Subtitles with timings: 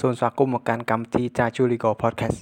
[0.00, 2.38] សូមស្វាគមន៍មកកាន់កម្មវិធី Tachu Legal Podcast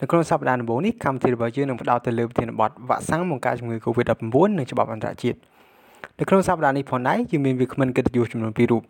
[0.00, 4.24] នៅក្នុងសប្តាហ៍ដំបូងនេះកម្មវិធីរបស់យើងនឹងផ្ដោតទៅលើប្រធានបទវ៉ាក់សាំងបង្ការជំងឺ Covid-19
[4.58, 5.38] និងច្បាប់អន្តរជាតិ
[6.18, 8.82] នៅក្នុងសប្តាហ៍នេះផងដែរយើងមានវាគ្មិនកិត្តិយសចំនួន2រូប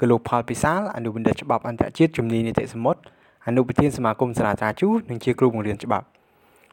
[0.00, 3.00] គឺលោកផលពិសាលអនុបណ្ឌិតច្បាប់អន្តរជាតិជំនាញនីតិសមុទ្រ
[3.46, 6.06] អនុប្រធានសមាគមសាលាតាជូនិងជាគ្រូបង្រៀនច្បាប់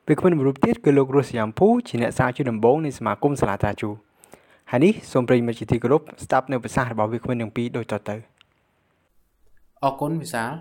[0.08, 3.90] វាគ្មិនមួយរូបទៀតគឺលោករស់សយ៉ាំភូជាអ្នកសារជាដំបងនៃសមាគមសាលាតាជូ
[4.72, 8.39] ហើយនេះសូមប្រិយមិត្តជាទីគោរពស្ដាប់នៅប្រសាសន៍របស់វាគ្មិនទាំងពីរដូចតទៅ
[9.86, 10.52] អរគុណវិសាល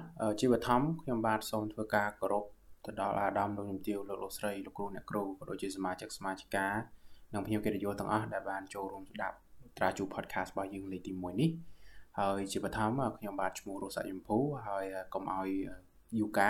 [0.40, 2.44] ជាបឋមខ្ញុំបាទសូមធ្វើការគោរព
[2.86, 6.66] ទៅដល់អាដាមលោកជំទាវលោកលោកស្រីលោកគ្រូអ្នកគ្រូក៏ដូចជាសមាជិកសមាជិកា
[7.34, 9.36] និងភ្ញៀវកិត្តិយសទាំងអស់ដែលបានចូលរួមស្ដាប់
[9.78, 11.50] ត្រាជូ podcast របស់យើងលេខទី1នេះ
[12.18, 15.48] ហើយជាបឋមខ្ញុំបាទឈ្មោះរស់សាច់យមភូហើយកុំឲ្យ
[16.18, 16.48] យូកា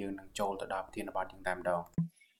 [0.00, 1.80] យើងនឹងចូលទៅដល់ប្រធានបទយើងតែម្ដង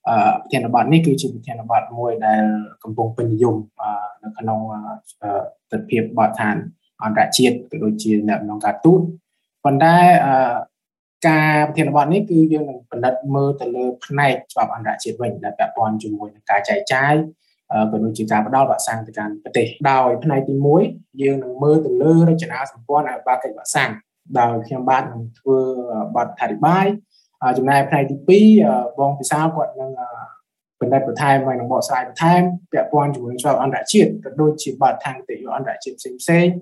[0.09, 2.43] អឺប្រធានបទនេះគឺជាប្រធានបទមួយដែល
[2.85, 3.57] កំពុងពេញនិយម
[4.23, 4.61] នៅក្នុង
[5.71, 6.57] ទិដ្ឋភាពបទឋាន
[7.05, 9.03] អន្តរជាតិក៏ដូចជាអ្នកក្នុងការទូត
[9.65, 10.55] ប៉ុន្តែអឺ
[11.29, 17.15] ការប្រធានបទនេះគឺយើងនឹងពិនិត្យមើលទៅលើផ្នែកច្បាប់អន្តរជាតិវិញដែលពាក់ព័ន្ធជាមួយនឹងការចែកចាយ
[17.91, 20.55] ក៏ដូចជាការផ្ដល់វ៉ាក់សាំងទៅកាន់ប្រទេសដោយផ្នែកទី
[20.89, 23.91] 1យើងនឹងមើលទៅលើរចនាសម្ព័ន្ធអបាកិច្ចវ៉ាក់សាំង
[24.39, 25.59] ដោយខ្ញុំបាទនឹងធ្វើ
[26.17, 26.87] បទអធិប្បាយ
[27.59, 28.17] ចំណែកផ្នែកទី
[28.69, 29.91] 2បងពិសាលគាត់នឹង
[30.81, 36.55] បណ្ឌិតបន្ថែមហើយនឹងបកស្រាយបន្ថែមពាក់ព័ន្ធជាមួយច្បាប់អន្តរជាតិក៏ដូចជាបទដ្ឋានគតិយុអន្តរជាតិផ្សេងៗ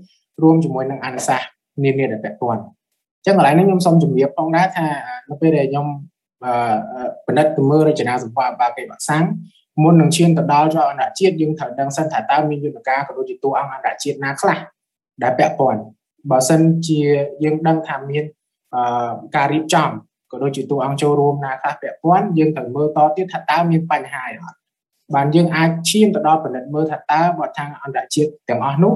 [0.42, 1.48] រួមជាមួយនឹងអនុសាសន៍
[1.84, 2.62] នានាដែលពាក់ព័ន្ធ
[3.28, 4.86] ចឹងកន្លែងនេះខ្ញុំសូមជំរាបផងដែរថា
[5.28, 5.86] នៅពេលដែលខ្ញុំ
[7.26, 9.24] ពិនិត្យទៅមើលរចនាសម្ព័ន្ធបាគេបាក់សាំង
[9.82, 14.58] មុននឹងឈានទៅដល់រដ្ឋអន្តរជាតិយើងត្រូវដឹងសិនថាតើមានយន្តការក៏ដូចជាតួអង្គអន្តរជាតិណាខ្លះ
[15.22, 15.80] ដែលពាក់ព័ន្ធ
[16.30, 17.00] បើសិនជា
[17.44, 18.24] យើងដឹងថាមាន
[19.36, 19.90] ការរៀបចំ
[20.30, 24.58] ក៏ដូចជាតួអង្គចូលរួមណាខ្លះពាក់ព័ន្ធយើងត្រូវមើលតទៀតថាតើមានបញ្ហាអីអត់
[25.14, 28.94] បានយើងអាចឈានទៅដល់ផលិតមើលថាតើបទដ្ឋានអន្តរជាតិទាំងអស់នោះ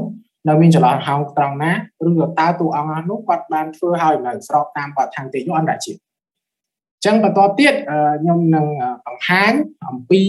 [0.48, 1.72] នៅមានចន្លោះហោងត្រង់ណា
[2.06, 7.74] ឬក៏តើតួអង្គនោះគាត់បានធ្វើឲ្យនៅស្របតាមបទដ្ឋានទេយអន្តរជាតិអញ្ចឹងបន្តទៀត
[8.20, 8.66] ខ្ញុំនឹង
[9.06, 9.52] បង្ហាញ
[9.88, 10.22] អំពី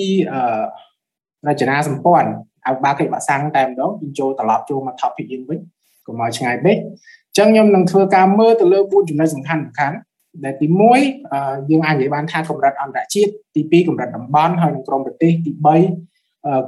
[1.48, 2.30] រចនាសម្ព័ន្ធ
[2.68, 5.60] ឲ្យបាកិច្ចបាក់សាំងតែម្ដងយើងចូលត្រឡប់ចូលមក topic យើងវិញ
[6.06, 9.96] កុំឲ្យឆ្ងាយពេកអញ្ចឹងខ្ញុំនឹងធ្វើការមើលទៅលើ4ចំណុចសំខាន់សំខាន់
[10.44, 10.68] ដែលទី
[11.14, 16.13] 1យើងអាចនិយាយបានថាកម្រិតអន្តរជាតិទី2កម្រិតតំបន់ហើយនិងក្រមប្រទេសទី3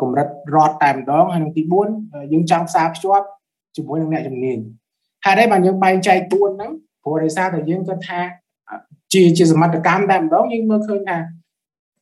[0.01, 1.61] កម្រិតរដ្ឋតែម្ដងហើយនិងទី
[1.97, 3.25] 4យើងចង់ផ្សារភ្ជាប់
[3.75, 4.57] ជាមួយនឹងអ្នកជំនាញ
[5.25, 6.71] ហេតុអីបានយើងបែងចែក4ហ្នឹង
[7.03, 8.19] ព្រោះដោយសារតែយើងគិតថា
[9.13, 11.17] ជាជាសមត្ថកម្មតែម្ដងយើងមើលឃើញថា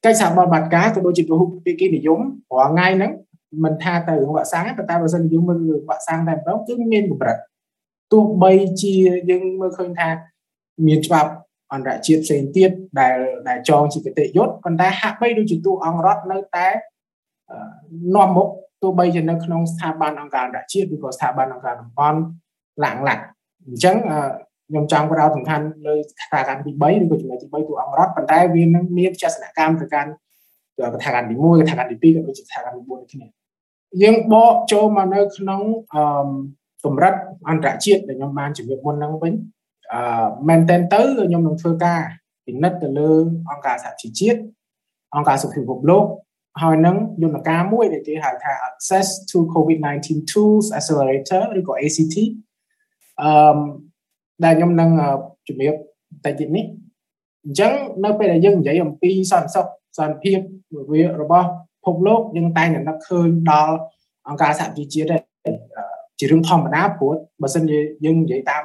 [0.06, 2.19] កិច្ចសហប្រតិបត្តិការក៏ដូចជាពហុភាគីនិយម
[2.51, 3.11] រាល់ថ្ងៃហ្នឹង
[3.63, 7.38] មិនថាទៅរឿងវ៉ាក់សាំងទេតែបើសិនយើងមើលវ៉ាក់សាំងតែម្ដងគឺមានកម្រិត
[8.11, 8.51] ទោះបី
[8.81, 8.94] ជា
[9.29, 10.09] យើងមើលឃើញថា
[10.88, 11.31] មានច្បាប់
[11.73, 13.17] អន្តរជាតិផ្សេងទៀតដែល
[13.47, 16.67] ដែលចងជាគតិយុត្តប៉ុន្តែហាក់បីដូចជាទូអង្គរដ្ឋនៅតែ
[18.16, 18.48] នាំមុខ
[18.81, 22.20] ទោះបីជានៅក្នុងស្ថាប័នអង្គការអន្តរជាតិឬក៏ស្ថាប័នអង្គការតំបន់
[22.84, 23.24] ឡាក់ឡាក់
[23.68, 23.96] អញ្ចឹង
[24.70, 30.09] ខ្ញុំចង់ផ្ដោតសំខាន់លើកថាការទី3ឬក៏ចំណុចទី3ទូអង្គរដ្ឋប៉ុន្តែវានឹងមានចសនកម្មទៅកាន់
[30.78, 33.28] កថាការទី1កថាការទី2ក៏ដូចជាកថាការទី4ដូចគ្នា
[34.02, 35.62] យើងបកចូលមកនៅក្នុង
[35.94, 36.30] អឺ
[36.86, 37.14] កម្រិត
[37.50, 39.34] អន្តរជាតិដែលខ្ញុំបានជម្រាបមុនហ្នឹងវិញ
[39.94, 42.02] អឺមែនតើទៅខ្ញុំនឹងធ្វើការ
[42.46, 43.09] ពិនិត្យទៅលើ
[43.50, 44.40] អង្គការសហជីវជាតិ
[45.16, 46.06] អង្គការសុខភាពពិភពលោក
[46.62, 52.16] ហើយនឹងយន្តការមួយដែលគេហៅថា Access to COVID-19 Tools Accelerator ឬក៏ ACT
[53.22, 53.59] អឺ
[54.44, 54.90] ដែលខ្ញុំនឹង
[55.47, 55.75] ជំរាប
[56.24, 56.66] តែទៀតនេះ
[57.46, 60.38] អញ្ចឹងនៅពេលដែលយើងនិយាយអំពីសន្តិសុខសន្តិភាព
[61.22, 61.47] របស់
[61.84, 63.75] ពិភពលោកយើងតែងតែនឹកឃើញដល់
[64.28, 65.18] អង្គការសហជីវជាតិ
[66.20, 68.64] ជារឿងធម្មតាព្រោះបើសិនជាយើងនិយាយតាម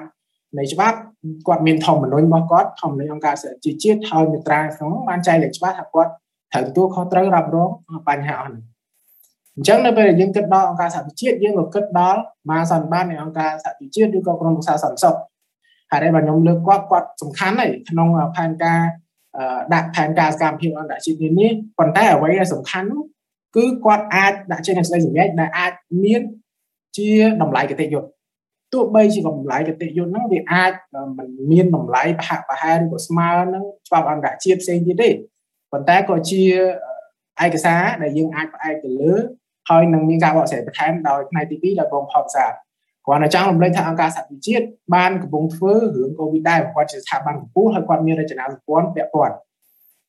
[0.58, 0.98] នៃច្បាប់
[1.46, 6.12] គាត់មានធម្មនុញ្ញរបស់គាត់ធម្មនុញ្ញអង្គការសហជីវជាតិហើយមេត្រាក្នុងបានចែងលេខច្បាស់ថាគាត់
[6.52, 7.70] ត្រូវទទួលខុសត្រូវរ៉ាប់រង
[8.08, 8.62] បញ្ហាអស់នេះ
[9.56, 15.16] អញ្ចឹងនៅពេលដែលយើងគិតដល់អង្គការសហជីវជាតិយើងក៏គិតដល់មហាសន្និបាតនៃអង្គការសហជីវជាតិឬក៏ក្រុមប្រឹក្សាសន្តិសុខ
[15.90, 18.80] ហើយដែលខ្ញុំលើកគាត់គាត់សំខាន់ហើយក្នុងផែនការ
[19.74, 22.90] ដាក់ផែនការសកម្មភាពអន្តរជាតិនេះប៉ុន្តែអ្វីដែលសំខាន់
[23.56, 25.72] គឺគាត់អាចដាក់ចេញនូវសេចក្តីសម្រេចដែលអាច
[26.04, 26.22] មាន
[26.98, 27.10] ជា
[27.42, 28.08] តម្លៃគតិយុត្ត
[28.72, 30.72] ទោះបីជាតម្លៃគតិយុត្តហ្នឹងវាអាច
[31.18, 35.08] មិនមានតម្លៃប្រហាក់ប្រហែលឬក៏ស្មើនឹងច្បាប់អន្តរជាតិផ្សេងទៀតទេ
[35.72, 36.42] ប៉ុន្តែក៏ជា
[37.44, 39.12] ឯកសារដែលយើងអាចផ្អែកទៅលើ
[39.68, 42.46] ហើយនឹងមានការបកស្រាយបន្ថែមដោយផ្នែកទី2ដោយបងផបសា
[43.06, 49.34] គ្រាន់តែចង់រំលឹកថាអង្គការសហជីវជាតិបានកំពុងធ្វើរឿងកូវីដដែរគាត់ជាស្ថាប័នកម្ពុជាហើយគាត់មានរចនាសម្ព័ន្ធពាក់ព័ន្ធ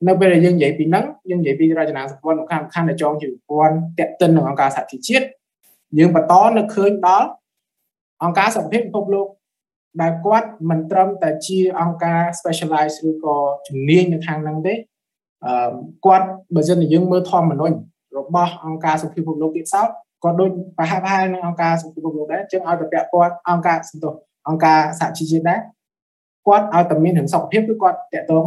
[0.08, 5.26] នៅពេលដែលយើងនិយាយពីហ្នឹងយើងនិយាយពីរចនាសម្ព័ន្ធសំខាន់សំខាន់ដែលចងជាប្រព័ន្ធតាក់ទិននឹងអង្គការសហជីវជាតិ
[5.98, 7.28] យើងបន្តនឹកឃើញដល់
[8.24, 9.28] អង្គការសុខភាពពិភពលោក
[10.02, 14.80] ដែលគាត់មិនត្រឹមតែជាអង្គការ specialize ឬក៏ជំនាញនៅខាងហ្នឹងទេអឺ
[16.06, 17.76] គាត់បើសិនជាយើងមើលធម្មនុញ្ញ
[18.18, 19.90] របស់អង្គការសុខភាពពិភពលោកទៀតសោត
[20.24, 24.14] ក៏ដូចប្រហាក់ប្រហែលនឹងអង្គការសុខភាពពិភពលោកដែរចឹងឲ្យទៅពាក់ព័ន្ធអង្គការសន្ទុះ
[24.48, 25.60] អង្គការសហជីវជាតិដែរ
[26.48, 28.46] គាត់ឲ្យតែមានរឿងសុខភាពគឺគាត់តាក់ទង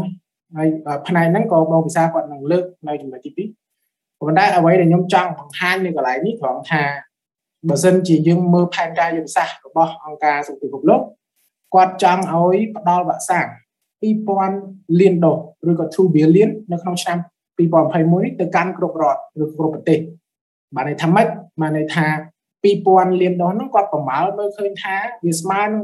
[0.57, 0.69] ហើយ
[1.07, 3.45] ផ្នែកហ្នឹងក៏បងវិសាគាត់នឹងលើកនៅចំណុចទី
[3.81, 6.83] 2ប៉ុន្តែអ្វីដែលខ្ញុំចង់បង្ហាញនៅកន្លែងនេះត្រង់ថា
[7.69, 11.01] បើសិនជាយើងមើលផែនការយុទ្ធសាស្ត្ររបស់អង្គការសុខភាពពិភពលោក
[11.75, 13.47] គាត់ចង់ឲ្យផ្ដល់វ៉ាក់សាំង
[14.03, 15.37] 2000 លានដូស
[15.71, 17.19] ឬក៏2 billion នៅក្នុងឆ្នាំ
[17.59, 19.99] 2021នេះទៅកាន់គ្រប់រដ្ឋឬគ្រប់ប្រទេស
[20.75, 21.27] បានន័យថាម៉េច
[21.61, 22.07] បានន័យថា
[22.65, 24.95] 2000លានដូសហ្នឹងគាត់ប្រមាលមើលឃើញថា
[25.25, 25.83] វាស្មើនឹង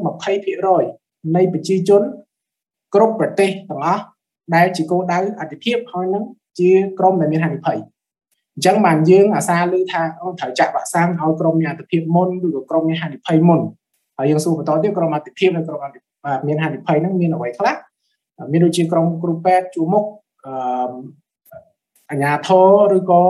[0.66, 2.02] 20%នៃប្រជាជន
[2.94, 4.02] គ្រប់ប្រទេសទាំងអស់
[4.54, 6.24] ដែលជាគោលដៅអតិភិបហើយនឹង
[6.58, 7.78] ជាក្រុមដែលមានហានិភ័យ
[8.54, 13.60] អញ្ចឹងបានយើងអាសាឮថាអូត្រូវចាក់វ៉ាក់សាំងឲ្យក្រុមមានអតិភិបមុនឬក៏ក្រុមមានហានិភ័យមុន
[14.16, 15.80] ហើយយើងសួរបន្តទៀតក្រុមអតិភិបនិងក្រុម
[16.46, 17.74] មានហានិភ័យហ្នឹងមានអ្វីខ្លះ
[18.52, 20.04] មានដូចជាក្រុមគ្រូពេទ្យជួមុខ
[20.46, 20.52] អឺ
[22.10, 22.48] អាញាធ
[22.90, 23.24] រឬក៏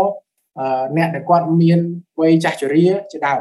[0.97, 1.81] អ្នកដែលគាត់មាន
[2.21, 3.41] វ័យចាស់ជរាជាដើម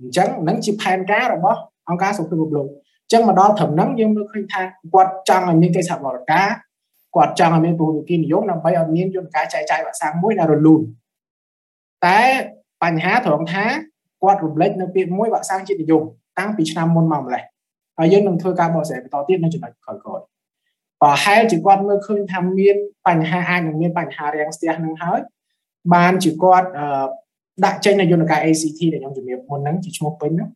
[0.00, 1.58] អញ្ចឹងនឹងជាផែនការរបស់
[1.88, 4.62] អង្គការសុខភាពពិភពលោកអញ្ចឹងមកដល់ត្រឹមហ្នឹងយើងមើលឃើញថា
[4.94, 6.48] គាត់ចង់ឲ្យមានកិច្ចសហប្រតិការ
[7.16, 10.82] គាត់ចង់ឲ្យមានពហុវិគិនិយមដើម្បីឲ្យមានយន្តការចែកចាយវ៉ាក់សាំងមួយដែលរលូន
[12.06, 12.20] តែ
[12.82, 13.64] បញ្ហាត្រង់ថា
[14.22, 16.02] គាត់រំលេចនៅពាក្យមួយវ៉ាក់សាំងជាតិនិយម
[16.38, 17.42] តាំងពីឆ្នាំមុនមកម្លេះ
[17.98, 20.33] ហើយយើងនឹងធ្វើការបកស្រាយបន្តទៀតនៅចំណុចក្រោយៗ
[21.02, 22.76] ប្រហែលជាគាត់មើលឃើញថាមាន
[23.06, 25.20] បញ្ហាអាចនឹងមានបញ្ហារាំងស្ទះនឹងហើយ
[25.94, 26.68] បានជាគាត់
[27.64, 30.48] ដាក់ចេញនៅយន្តការ ACT ដែលខ្ញុំជំរាបមុនហ្នឹងជាឈ្មោះពេញហ្នឹង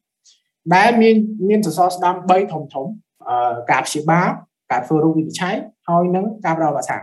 [0.74, 1.16] ដែលមាន
[1.48, 2.86] មានសសរស្តម្ភ3ធំធំ
[3.70, 4.28] ការព្យាបាល
[4.70, 5.54] ការធ្វើរោគវិនិច្ឆ័យ
[5.88, 7.02] ហើយនឹងការផ្ដល់វ៉ាក់សាំង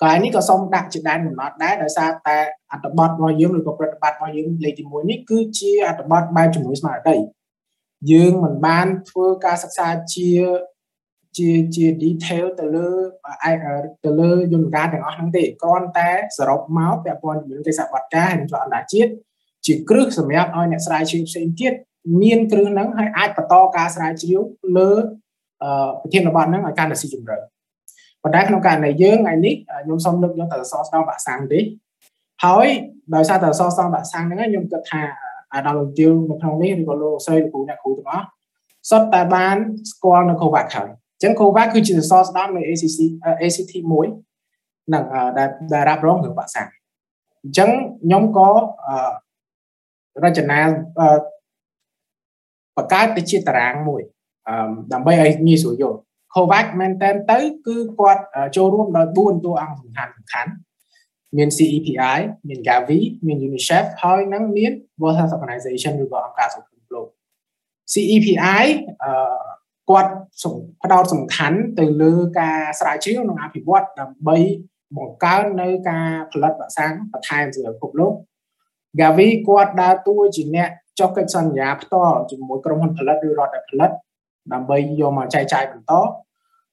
[0.00, 2.36] កន្លែងនេះក៏សូមដាក់ជាដែនកំណត់ដែរដោយសារតែ
[2.72, 7.16] អត្ថបទរបស់យើងឬក៏ប្រតិបត្តិរបស់យើងលេខទី1នេះគឺជាអត្ថបទបែបជំនួយស្មារតី
[8.12, 10.30] យើងមិនបានធ្វើការសិក្សាជា
[11.36, 12.88] ជាជា detail ទៅលើ
[14.04, 19.10] ទៅលើយន្តការទាំងអស់ហ្នឹងទេគ្រាន់តែសរុបមកពាក់ព័ន្ធជាមួយកិច្ចសហប្រតិការហើយនឹងច្បាប់អន្តរជាតិ
[19.66, 21.72] ជាគ្រឹះសម្រាប់ឲ្យអ្នកស្រាវជ្រាវផ្សេងទៀត
[22.22, 24.40] មានគ្រឹះហ្នឹងហើយអាចបន្តការស្រាវជ្រាវ
[24.78, 24.90] លើ
[26.00, 27.36] ប្រធានបទហ្នឹងឲ្យកាន់តែស៊ីជម្រៅ
[28.22, 29.54] ប៉ុន្តែក្នុងករណីយើងថ្ងៃនេះ
[29.84, 31.60] ខ្ញុំសូមលើកយកតែអសរស្ដងបាក់សាំងទេ
[32.44, 32.66] ហើយ
[33.14, 35.02] ដោយសារតែអសរស្ដងបាក់សាំងហ្នឹងខ្ញុំគិតថា
[35.54, 38.26] អាដាមលោកជឿនៅក្នុងនេះឬក៏លោកស្រីលោកគ្រូអ្នកគ្រូទាំងអស់
[38.90, 39.56] សុទ្ធតែបាន
[39.90, 42.98] ស្គាល់នៅ COVAX ហើយអញ្ចឹង COVAX គឺជាសរសរស្តម្ភនៃ ACC
[43.42, 44.06] ACT មួយ
[44.92, 45.04] នឹង
[45.38, 46.68] ដែលដែលរ៉ាប់រងរឿងបាក់សាំង
[47.42, 47.70] អញ្ចឹង
[48.02, 48.50] ខ្ញុំក៏
[50.24, 50.58] រចនា
[52.76, 54.02] បង្កើតទៅជាតារាងមួយ
[54.92, 55.98] ដើម្បីឲ្យងាយស្រួលយល់
[56.34, 58.22] COVAX មែនតើទៅគឺគាត់
[58.56, 60.52] ចូលរួមដោយ4តួអង្គសំខាន់សំខាន់
[61.36, 67.06] មាន CEPI មាន Gavi មាន UNICEF ហើយនឹងមាន World Health Organization ឬក៏អង្គការសុខភាពលោក
[67.92, 68.64] CEPI
[69.02, 69.12] អឺ
[69.90, 70.12] គាត់
[70.82, 74.36] ផ្ដោតសំខាន់ទៅលើការស្រាវជ្រាវនិងអភិវឌ្ឍដើម្បី
[74.96, 78.12] បង្កើននៅការផលិតវ៉ាក់សាំងបន្ថែមសម្រាប់ពិភពលោក
[79.00, 83.90] Gavi គាត់ដើរតួជាអ្នកចុះកិច្ចសន្យាផ្ទាល់ជាមួយក្រុមហ៊ុនផលិតឬរដ្ឋដែលផលិត
[84.52, 85.92] ដើម្បីយកមកចែកចាយបន្ត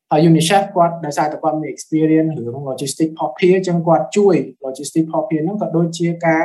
[0.09, 6.43] ហើយ UNICEF គាត់ដោយសារតែគាត់មាន experience រឿង logistic ផុសភាអញ្ចឹងគាត់ជួយ logistic ផុសភាហ្នឹងក៏ដូចជាការ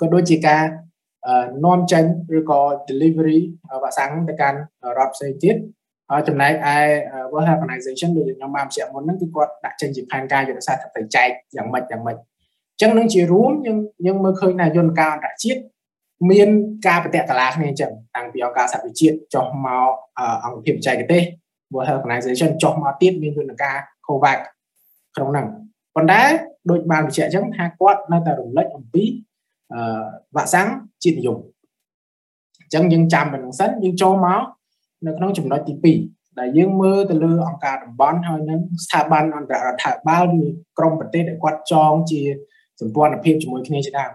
[0.00, 0.62] ក៏ដូចជាការ
[1.64, 2.04] នាំចេញ
[2.38, 3.40] ឬក៏ delivery
[3.82, 4.58] វ៉ាក់សាំងទៅកាន់
[4.98, 5.56] រដ្ឋផ្សេងទៀត
[6.10, 6.76] ហើយចំណែកឯ
[7.32, 12.20] World Health Organization ដូចខ្ញុំបានបញ្ជាក់មុនហ្នឹងគឺគាត់ដាក់ចេញជាផែនការយុទ្ធសាស្ត្រទៅចែកយ៉ាងម៉េចយ៉ាងម៉េចអ
[12.76, 15.60] ញ្ចឹងនឹងជារួមយើងយើងមើលឃើញថាយន្តការអន្តរជាតិ
[16.30, 16.48] មាន
[16.86, 19.90] ការបដិកលាគ្នាអញ្ចឹងតាំងពីអង្គការសហវិជាតិចុះមក
[20.44, 21.22] អង្គភាពបច្ចេកទេស
[21.72, 24.38] World Health Organization ចុះមកទៀតមានយន្តការ COVAX
[25.16, 25.46] ក្នុងហ្នឹង
[25.94, 26.20] ប៉ុន្តែ
[26.70, 29.27] ដូចបានបញ្ជាក់អញ្ចឹងថាគាត់នៅតែរំលឹកអំពីអឺ
[30.36, 30.68] វ៉ាក់សាំង
[31.04, 31.38] ជាតិនិយម
[32.60, 34.42] អញ្ចឹងយើងចាំប៉ុណ្្នឹងសិនយើងចូលមក
[35.06, 35.74] នៅក្នុងចំណុចទី
[36.12, 40.42] 2ដែលយើងមើលទៅលើអង្គការតំបន់ហើយនឹងស្ថាប័នអន្តររដ្ឋាភិបាលឬ
[40.78, 42.20] ក្រមប្រទេសដែលគាត់ចងជា
[42.80, 44.12] សម្ព័ន្ធភាពជាមួយគ្នាជាដើម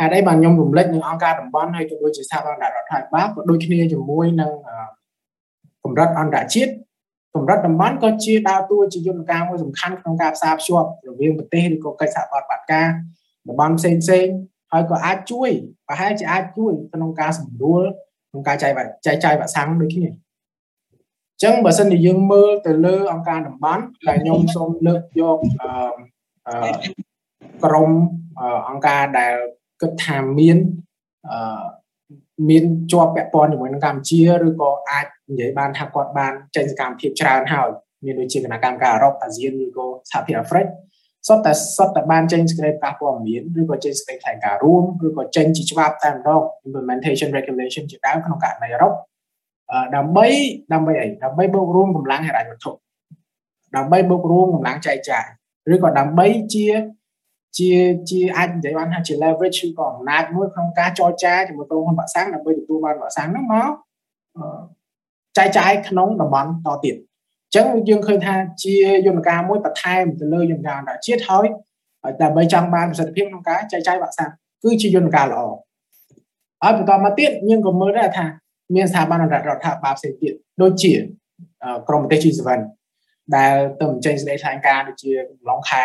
[0.00, 4.50] ហេតុអីបានខ្ញុំរំលឹកនឹងអង្គការតំបន់ហើយក៏ដូចជាស្ថាប័នអន្តររដ្ឋាភិបាលក៏ដូចគ្នាជាមួយនឹង
[5.84, 6.72] កម្រិតអន្តរជាតិ
[7.34, 12.88] កម្រិតតំបន់ក៏ជាដើរតួជាយន្តការមួយសំខាន់ក្នុងការផ្សារភ្ជាប់រវាងប្រទេសឬក៏កិច្ចសហប្រតិបត្តិការ
[13.48, 14.26] តំបន់ផ្សេងផ្សេង
[14.72, 15.50] ហើយក៏អាចជួយ
[15.88, 17.82] ប្រហែលជាអាចជួយក្នុងការសម្រួល
[18.30, 18.72] ក្នុងការចែក
[19.06, 26.70] ចែកចាយវ៉ាក់សាំងដូចគ្នាអញ្ចឹងបើសិនជាយើងមើលទៅលើអង្គការតំបន់ដែលខ្ញុំសូមលើកយកអឺ
[27.64, 27.90] ក្រុម
[28.68, 29.34] អង្គការដែល
[29.80, 30.58] គិតថាមាន
[31.30, 31.64] អឺ
[32.48, 37.68] មានជាប់ពាក់ព័ន្ធជាមួយនឹងកម្ពុជាឬក៏អាចនិយាយបានថាគាត់បានចេញសកម្មភាពច្រើនហើយ
[38.04, 40.66] មានដូចជាគណៈកម្មការអឺរ៉ុបអាស៊ានឬក៏សហភាពអាហ្វ្រិក
[41.28, 48.92] សុទ្ធតែសុទ្ធតែបានចេញសេចក្តីប្រកាសព័ត៌មានឬក៏ចេញសេចក្តីថ្លែងការណ៍រួមឬក៏ចេញជាច្បាប់តែម្ដង implementation regulation ជាដើមក្នុងករណីអឺរ៉ុប
[49.96, 50.26] ដើម្បី
[50.72, 52.70] ដើម្បីអីដើម្បីបូករួមកម្លាំងហិរញ្ញវត្ថុ
[53.76, 55.24] ដើម្បីបូករួមកម្លាំងចែកចាយ
[55.74, 56.66] ឬក៏ដើម្បីជា
[57.58, 57.70] ជា
[58.10, 63.70] ជាអាចនិយាយបានថាជា leverage ឬក៏អំណាចមួយក្នុងការចរចាជាមួយក្រុមហ៊ុនវ៉ាក់សាំងដើម្បីទទួលបានវ៉ាក់សាំងហ្នឹងមក
[65.36, 68.74] ចែកចាយក្នុងតំបន់តទៀតអញ្ចឹងយើងឃើញថាជា
[69.06, 71.46] យន្តការមួយបន្ថែមទៅលើយន្តការអន្តរជាតិហើយ
[72.22, 74.30] ដើម្បីចង់បានប្រសិទ្ធភាពក្នុងការចែកចាយវ៉ាក់សាំង
[74.64, 75.40] គឺជាយន្តការល្អ
[76.62, 78.26] ហើយបន្តមកទៀតយើងក៏មើលដែរថា
[78.74, 80.92] មានស្ថាប័នអន្តររដ្ឋាភិបាលផ្សេងទៀតដូចជា
[81.88, 82.60] ក្រមប្រទេស G7
[83.36, 85.84] ដែលទៅបញ្ចេញសេចក្តីថ្លែងការណ៍ដូចជាកំឡុងខែ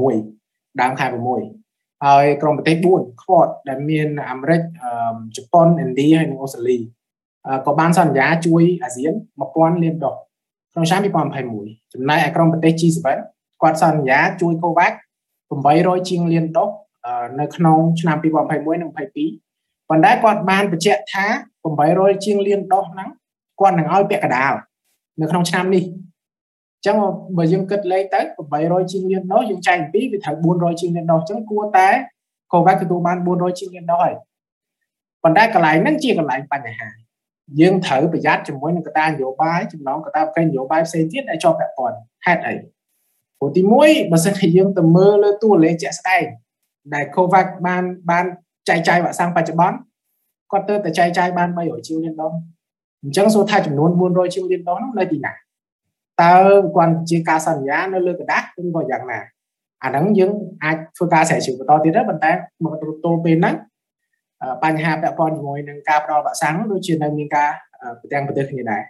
[0.00, 4.60] 6ដើមខែ6ហើយក្រុមប្រទេស4 Quad ដែលមានអាមេរិក
[5.36, 6.76] ជប៉ុនឥណ្ឌាហើយនិងអូស្ត្រាលី
[7.66, 9.12] ក៏បានសន្យាជួយអាស៊ាន
[9.48, 10.33] 1000លានដុល្លារ
[10.74, 11.00] ក្នុងឆ្នាំ
[11.46, 13.06] 2021ចំណែកឯក្រុមប្រទេស G7
[13.62, 14.92] គាត់សន្យាជួយ COVAX
[15.50, 21.26] 800ជាងលានដុល្លារនៅក្នុងឆ្នាំ2021និង2022ប៉ុន្តែគាត់បានបញ្ជាក់ថា
[21.74, 23.08] 800ជាងលានដុល្លារហ្នឹង
[23.60, 24.54] គាត់នឹងឲ្យពាក់កណ្ដាល
[25.20, 25.84] នៅក្នុងឆ្នាំនេះ
[26.86, 26.96] ចឹង
[27.36, 28.20] បើយើងគិតលេខទៅ
[28.56, 31.88] 800ជាងលានដុល្លារយើងចែកពីវាត្រូវ400ជាងលានដុល្លារចឹងគួរតែ
[32.52, 34.14] COVAX ទទួលបាន400ជាងលានដុល្លារហើយ
[35.22, 37.03] ប៉ុន្តែកន្លែងហ្នឹងជាកន្លែងបញ្ហា
[37.59, 42.55] យើងត្រូវប្រយ័ត្នជាមួយនឹងកត្តានយោបាយចំណងកត្តាប្រកេនយោបាយផ្សេងទៀតដែលជាប់ពាក់ព័ន្ធហេតុអី
[43.39, 46.25] ព្រោះទី1បើសិនជាយើងទៅមើលលើតួលេខជាក់ស្ដែង
[46.93, 48.25] ដែល COVAX បានបាន
[48.69, 49.77] ចែកចាយវ៉ាក់សាំងបច្ចុប្បន្ន
[50.51, 52.43] គាត់ទៅតែចែកចាយបាន300ជាងលានដុល្លារ
[53.03, 55.31] អញ្ចឹងសួរថាចំនួន400ជាងលានដុល្លារនោះនៅទីណា
[56.21, 56.35] តើ
[56.75, 59.19] គាត់ជាការសន្យានៅលើกระดาษឬក៏យ៉ាងណា
[59.83, 60.31] អាហ្នឹងយើង
[60.63, 62.31] អាចធ្វើការស្រាវជ្រាវបន្តទៀតដែរប៉ុន្តែ
[62.63, 63.55] មកទល់ពេលហ្នឹង
[64.64, 67.50] បញ្ហាពាក់ព័ន្ធជាមួយនឹងការផ្ដល់វ៉ាក់សាំងដូចជានៅមានការ
[68.00, 68.82] ប្រទាំងប្រទេសគ្នាដែរ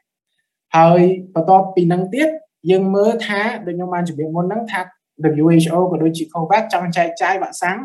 [0.77, 1.01] ហើយ
[1.35, 2.29] បន្ទាប់ពីហ្នឹងទៀត
[2.71, 4.81] យើងមើលថាដូចខ្ញុំបានជម្រាបមុនហ្នឹងថា
[5.43, 7.77] WHO ក៏ដូចជា COVAX ចង់ចែកចាយវ៉ាក់សាំង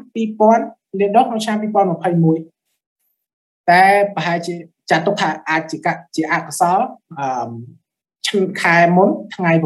[0.45, 3.83] 2000លានដុល្លារក្នុងឆ្នាំ2021តែ
[4.15, 4.55] ប្រហែលជា
[4.89, 5.77] ចាត់ទុកថាអាចជា
[6.15, 6.79] ជាអកុសល
[7.19, 9.65] អឺខែមុនថ្ងៃ8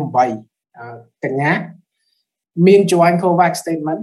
[1.24, 1.52] កញ្ញា
[2.66, 4.02] មាន join COVAX statement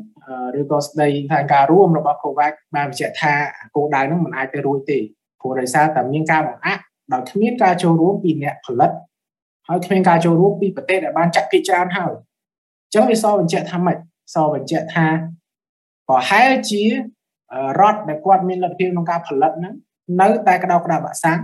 [0.60, 3.32] ឬក៏ស្ដីថាការរួមរបស់ COVAX បានបញ្ជាក់ថា
[3.74, 4.98] គោលដៅនឹងមិនអាចទៅរួចទេ
[5.40, 6.82] ព្រោះដោយសារតែមានការបង្អាក់
[7.12, 8.90] ដោយគ្មានការចូលរួមពីអ្នកផលិត
[9.68, 12.12] ហើយគ្មានការចូលរួមពីប្រទេសដែលបានចាក់ភាគច្រើនហើយ
[12.84, 13.98] អញ្ចឹងវាសបញ្ជាក់ថាម៉េច
[14.34, 15.06] សបញ្ជាក់ថា
[16.08, 16.82] ប្រហែលជា
[17.80, 19.74] រដ្ឋដែលគាត់មានលទ្ធភាពក្នុងការផលិតហ្នឹង
[20.20, 21.40] នៅតែក្តៅក្តៅវ៉ាក់សាំង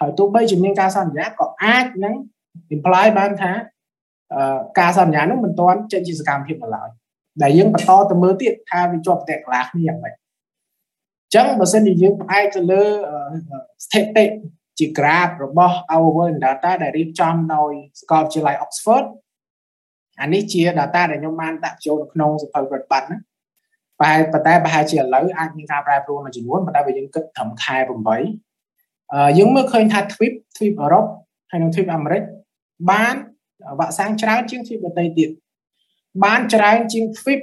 [0.00, 2.14] ហើយទោះបីជាមានការសន្យាក៏អាចនឹង
[2.74, 3.52] imply បានថា
[4.80, 6.88] ការសន្យានោះមិនទាន់ចេញជាសកម្មភាពនៅឡើយ
[7.42, 12.82] ដែលយើងបន្តទៅមើលទៀតថាវាជាប់តែកន្លះគ្នាយ៉ាងម៉េចអញ្ចឹងបើសិនជាយើងផ្អែកទៅលើ
[13.84, 14.24] ស្ថិតិ
[14.78, 19.04] ជា graph របស់ our world data ដែលរៀបចំដោយសាកលវិទ្យាល័យ Oxford
[20.20, 23.18] អានេះជា data ដែលខ្ញុំបានដាក់ចូលនៅក្នុងសភៅប្រតិបត្តិណា
[23.98, 27.76] ប្រហែលប៉ុន្តែប្រហែលជាឥឡូវអាចមានការប្រែប្រួលមួយចំនួនប៉ុន្តែបើយើងគិតត្រឹមខែ
[28.58, 31.04] 8យើងមើលឃើញថា TWIP TWIP អឺរ៉ុប
[31.50, 32.22] ហើយនិង TWIP អាមេរិក
[32.90, 33.14] បាន
[33.78, 35.30] វ៉ាក់សាំងច្រើនជាង TWIP ដទៃទៀត
[36.22, 37.40] បានច្រើនជាង TWIP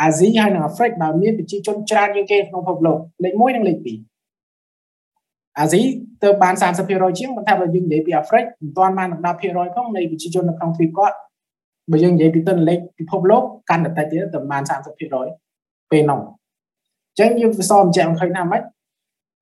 [0.00, 5.82] អាស៊ីហើយនិងអាហ្វ្រិកដែលមានប្រជាជនច្រើនជាងគេក្នុងពិភពលោកលេខ1និងលេខ2អាស៊ី
[6.22, 11.16] ទៅបាន30%ជាងប៉ុន្តែបើយើងនិយាយពីអាហ្វ្រិកមិនទាន់បាន10%ផងនៃប្រជាជននៅក្នុងទ្វីបគាត់
[11.92, 18.62] បើយើងនិយាយពីទិន្នលេខពិភពលោកកាន់តែតិចទៀតទៅបាន30%ពេលនោះអញ្ចឹងយើងសបញ្ជាក់ឃើញថាម៉េច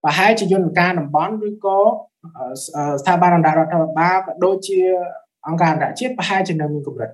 [0.04, 1.78] ប្រហែលជាយន្តការតំបន់ឬក៏
[3.00, 4.78] ស្ថាប័នអន្តររដ្ឋាភិបាលក៏ដូចជា
[5.46, 7.10] អង្គការអន្តរជាតិប្រហែលជានៅមានកម្រិត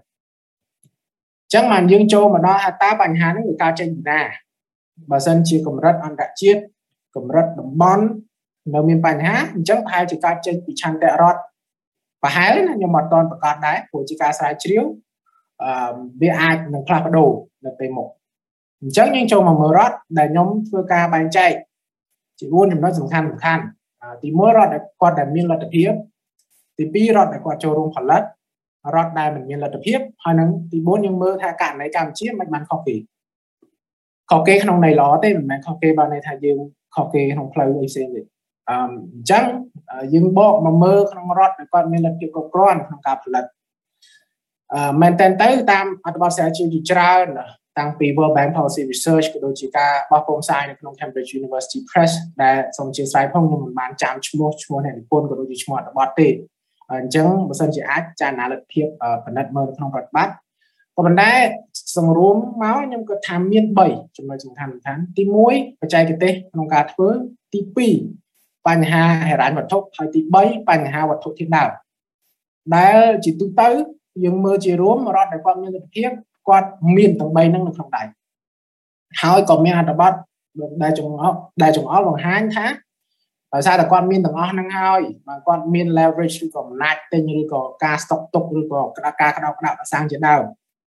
[1.55, 4.21] ចឹងបានយើងចូលមកដល់ថាតើបញ្ហានេះវាកើតចេញពីណា
[5.11, 6.61] បើសិនជាកម្រិតអន្តរជាតិ
[7.17, 8.05] កម្រិតតំបន់
[8.75, 11.41] នៅមានបញ្ហាអញ្ចឹងប្រហែលជាកើតចេញពីឆន្ទៈរដ្ឋ
[12.23, 14.85] ប្រហែលណាខ្ញុំអត់ទាន់ប្រកាសដែរព្រោះជាការស្រាវជ្រាវ
[15.63, 17.31] អឺវាអាចនឹងផ្លាស់ប្ដូរ
[17.67, 18.09] នៅពេលមុខ
[18.83, 21.53] អញ្ចឹងយើងចូលមកមើលរដ្ឋដែលខ្ញុំធ្វើការបែងចែក
[22.39, 23.63] ជា4ចំណុចសំខាន់សំខាន់
[24.23, 25.91] ទី1រដ្ឋដែលគាត់ដែលមានលទ្ធភាព
[26.79, 28.23] ទី2រដ្ឋដែលគាត់ចូលរួមផលិត
[28.95, 32.97] រដ្ឋដែលមិនមានលទ្ធភាពហើយនឹងទី4យើងមើលថាករណីកម្ពុជាមិនបានខុសគេ
[34.31, 36.59] ខុសគេក្នុងន័យល្អទេមិនមែនខុសគេបើន័យថាយើង
[36.95, 38.23] ខុសគេក្នុងផ្លូវអីផ្សេងទេ
[38.71, 38.77] អឺ
[39.15, 39.45] អញ្ចឹង
[40.15, 43.45] យើងបកមកមើលក្នុងរដ្ឋដែលគាត់មានលទ្ធភាពគ្រប់គ្រាន់ក្នុងការផលិត
[44.75, 47.27] អឺមែនតើទៅតាមអត្ថបទស្រាវជ្រាវជាច្រើន
[47.79, 56.29] តាំងពី World Bank Policy Research ក៏ដូចជាការបោះពុម្ពផ្សាយនៅក្នុង Cambridge University Press ដែលសូមអធិស្ឋានផងខ្ញុំមិនបានចាំឈ្មោះឈ្មោះអ្នកនិពន្ធក៏ដូចជាឈ្មោះអត្ថបទទេ
[56.93, 58.87] អញ្ចឹងបើសិនជាអាចចារណាលទ្ធភាព
[59.25, 60.33] ផលិតមើលក្នុងប្រតិបត្តិ
[60.97, 61.31] ក៏ប៉ុន្តែ
[61.97, 67.09] សង្រួមមកខ្ញុំក៏ថាមាន3ចំណុចសំខាន់សំខាន់ទី1បច្ចេកទេសក្នុងការធ្វើ
[67.53, 67.61] ទី
[68.15, 71.71] 2បញ្ហាហិរញ្ញវត្ថុហើយទី3បញ្ហាវត្ថុធាតុដើម
[72.77, 73.69] ដែលជាទូទៅ
[74.25, 76.11] យើងមើលជារួមរដ្ឋដែលគាត់មានលទ្ធភាព
[76.49, 78.03] គាត់មានទាំង3ហ្នឹងនៅក្នុងដៃ
[79.23, 80.13] ហើយក៏មានអត្ថបទ
[80.83, 82.67] ដែលចង្អុលដែលចង្អុលបង្ហាញថា
[83.55, 88.83] ដោយសារតែគាត់មានទាំងអស់ហ្នឹងហើយបើគាត់មាន leverage ឬក៏អំណាចទិញឬក៏ការ stock ទុកឬក៏
[89.21, 90.43] ការក្តោបក្តាប់អសាំងជាដើម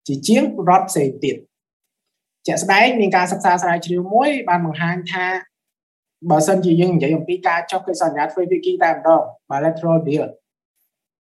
[0.08, 1.36] ជាជាងរដ្ឋផ្សេងទៀត
[2.48, 5.26] ជាក់ស្ដែងមានការសិក្សាស្រាវជ្រាវមួយបានបង្ហាញថា
[6.30, 10.26] បើសិនជាយើងនិយាយអំពីការចុះកិច្ចសន្យាធ្វើភាគីតែម្ដង bilateral deal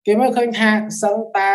[0.05, 0.69] គេមើលឃើញថា
[1.03, 1.49] សឹងតា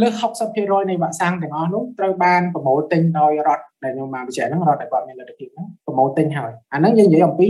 [0.00, 7.48] លើស60%នៃវ៉ាក់សាំងទាំងអស់នោះត្រូវបានប្រមូលទិញដោយរដ្ឋដែលខ្ញុំបានបញ្ជាក់ហ្នឹងរដ្ឋដែលគាត់មានលទ្ធភាពហ្នឹងប្រមូលទិញហើយអាហ្នឹងយើងនិយាយអំពី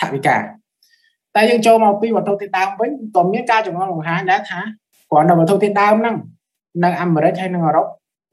[0.00, 0.36] ថវិកា
[1.36, 4.60] តែយើងចូលមកពីវត្ថុធាតុដើមវិញក៏មានការចងល់បង្ហាញដែរថា
[5.10, 6.16] គ្រាន់តែវត្ថុធាតុដើមហ្នឹង
[6.84, 7.86] នៅអាមេរិកហើយនិងអឺរ៉ុប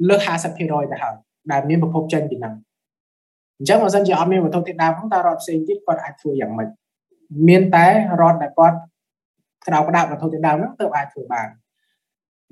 [0.09, 0.79] លើស50%ទៅហើ
[1.11, 1.15] យ
[1.51, 2.53] ដែលមានប្រភពចេញពីហ្នឹង
[3.57, 6.67] អញ្ចឹងបើសិនជាអត់មានវត្ថុធាតុដើមហ្នឹងតើរដ្ឋផ្សេងទៀតគាត់អាចធ្វើយ៉ាងម៉េច
[7.47, 7.87] មានតែ
[8.21, 8.77] រដ្ឋដែលគាត់
[9.67, 11.47] ក្រៅផ្ដាប់វត្ថុធាតុដើមហ្នឹងទើបអាចធ្វើបាន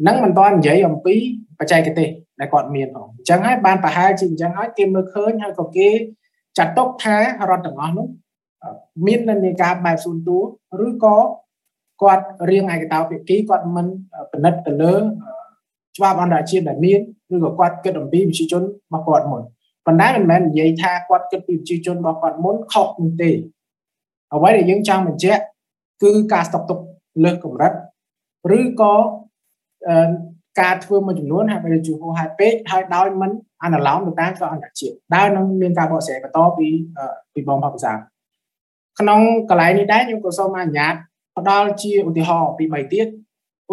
[0.08, 1.16] នឹងមិនទាន់និយាយអំពី
[1.60, 2.10] បច្ចេកទេស
[2.40, 5.90] ដែលគាត់មានផងអញ្ចឹងហើយបានប្រហែលជាអញ្ចឹងហើយគេមើលឃើញហើយក៏គេ
[6.58, 7.18] ចាត់ទុកថា
[7.50, 8.08] រដ្ឋទាំងអស់នោះ
[9.06, 10.40] មាននិន្នាការបែបសួនតួ
[10.86, 11.18] ឬក៏
[12.02, 13.88] គាត់រៀងឯកតោភាគីគាត់មិន
[14.32, 14.96] ពិនិត្យទៅលើ
[15.98, 17.00] ច្បាប់អន្តរជាតិដែលមាន
[17.34, 19.42] ឬក៏គាត់គិតអំពីប្រជាជនរបស់គាត់មុន
[19.86, 23.32] ប៉ុន្តែមិនមែននិយាយថាគាត់គិតពីប្រជាជនរបស់គាត់មុនខុសនោះទេ
[24.34, 25.42] អ្វីដែលយើងចង់បញ្ជាក់
[26.04, 26.80] គឺការស្តុកទុក
[27.24, 27.74] លើសកម្រិត
[28.58, 28.94] ឬក៏
[30.62, 33.32] ការធ្វើមួយចំនួនហាក់បីជាហួសហេតុពេកហើយដោយមិន
[33.64, 36.68] អនុលោមទៅតាមច្បាប់អន្តរជាតិដែលនឹងមានការបកស្រាយបន្តពី
[37.34, 37.94] ពីបងផាភាសា
[39.00, 39.20] ក្នុង
[39.50, 40.96] កន្លែងនេះដែរខ្ញុំក៏សូមអនុញ្ញាត
[41.38, 43.08] ផ្ដល់ជាឧទាហរណ៍ពី3ទៀត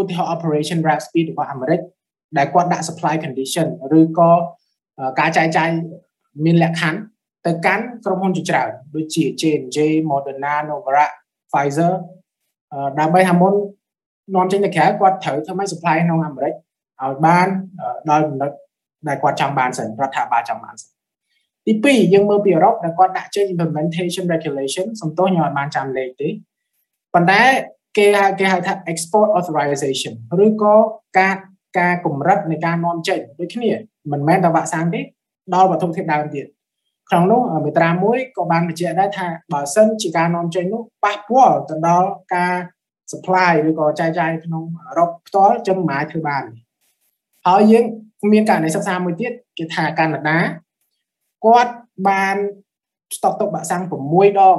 [0.01, 1.81] ឧទាហរណ៍ Operation Warp Speed របស់អាមេរិក
[2.37, 3.67] ដែលគាត់ដាក់ supply condition
[3.99, 4.31] ឬក៏
[5.21, 5.69] ការចែកចាយ
[6.45, 7.01] មានលក្ខខណ្ឌ
[7.47, 9.79] ទៅកាន់ក្រុមហ៊ុនជាច្រើនដូចជា J&J,
[10.11, 11.11] Moderna, Novavax,
[11.51, 11.93] Pfizer
[12.99, 13.55] ដើម្បីថាមុន
[14.35, 17.49] នាំចេញទៅក្រៅគាត់ត្រូវធ្វើឲ្យ supply ក្នុងអាមេរិកឲ្យបាន
[18.11, 18.51] ដល់ចំណុច
[19.09, 20.91] ដែលគាត់ចង់បានសិនរដ្ឋាភិបាលចង់បានសិន
[21.67, 26.29] ទី2យើងមើលពីអឺរ៉ុបដែលគាត់ដាក់ចេញ implementation regulation សំទោសខ្ញុំអត់បានចាំលេខទេ
[27.15, 27.43] ប៉ុន្តែ
[27.97, 30.75] គេហៅគេហៅថា export authorization ឬក៏
[31.19, 31.35] ការ
[31.79, 33.71] ការកម្រិតនៃការនាំចេញដូចគ្នា
[34.13, 35.01] មិនមែនតែវ៉ាក់សាំងទេ
[35.55, 36.47] ដល់វត្ថុធាតុដើមទៀត
[37.09, 42.55] ក្នុងនោះមេត្រា1ក៏បានបញ្ជាក់ដែរថាបើសិនជាការនាំចេញនោះប៉ះពាល់ទៅដល់ការ
[43.13, 46.45] supply ឬក៏ចែកចាយក្នុងអឺរ៉ុបផ្ទាល់ចឹងមិនអាចធ្វើបាន
[47.47, 47.85] ហើយយើង
[48.33, 50.39] មានករណីសិក្សាមួយទៀតគេថាកាណាដា
[51.45, 51.73] គាត់
[52.09, 52.37] បាន
[53.17, 53.93] ស្តុកទុកវ៉ាក់សាំង6
[54.41, 54.59] ដង